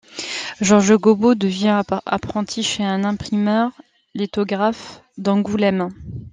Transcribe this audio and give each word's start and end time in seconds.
Georges 0.61 0.97
Gobeau 0.97 1.35
devient 1.35 1.83
apprenti 2.07 2.63
chez 2.63 2.83
un 2.83 3.03
imprimeur 3.03 3.69
lithographe 4.15 5.03
d'Angoulême. 5.19 5.89